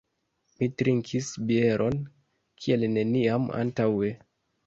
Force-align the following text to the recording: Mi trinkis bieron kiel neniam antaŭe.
Mi 0.59 0.67
trinkis 0.81 1.27
bieron 1.51 1.99
kiel 2.63 2.87
neniam 2.97 3.45
antaŭe. 3.61 4.13